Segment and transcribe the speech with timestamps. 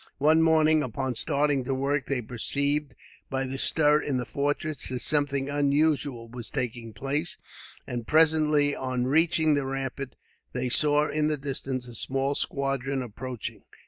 [0.17, 2.95] One morning upon starting to work they perceived,
[3.29, 7.37] by the stir in the fortress, that something unusual was taking place;
[7.85, 10.15] and presently, on reaching the rampart,
[10.53, 13.61] they saw in the distance a small squadron approaching.